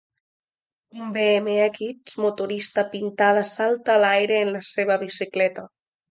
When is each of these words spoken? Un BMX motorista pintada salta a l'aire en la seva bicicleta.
Un 0.99 1.09
BMX 1.17 2.15
motorista 2.23 2.83
pintada 2.93 3.43
salta 3.49 3.93
a 3.97 4.01
l'aire 4.05 4.39
en 4.47 4.49
la 4.55 4.63
seva 4.69 4.97
bicicleta. 5.03 5.67